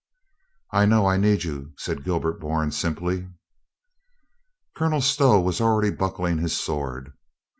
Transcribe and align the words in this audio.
"I 0.71 0.87
know 0.87 1.05
I 1.05 1.17
need 1.17 1.43
you," 1.43 1.73
said 1.77 2.03
Gilbert 2.03 2.39
Bourne 2.39 2.71
simply. 2.71 3.27
Colonel 4.75 5.01
Stow 5.01 5.39
was 5.39 5.61
already 5.61 5.91
buckling 5.91 6.39
his 6.39 6.59
sword. 6.59 7.13